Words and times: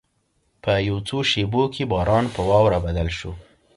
په 0.63 0.71
یو 0.87 0.97
څو 1.07 1.17
شېبو 1.31 1.63
کې 1.73 1.83
باران 1.93 2.25
په 2.35 2.41
واوره 2.49 2.77
بدل 2.85 3.07
شو. 3.17 3.31